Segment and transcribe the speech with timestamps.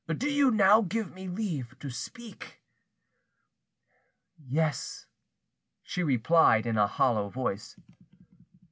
[0.17, 2.59] Do you now give me leave to speak?"
[4.35, 5.05] "Yes,"
[5.83, 7.77] she replied in a hollow voice.